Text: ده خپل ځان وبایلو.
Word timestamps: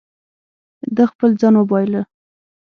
ده 0.95 1.03
خپل 1.11 1.29
ځان 1.41 1.53
وبایلو. 1.57 2.01